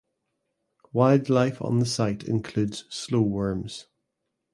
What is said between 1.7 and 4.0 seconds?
the site includes slow worms.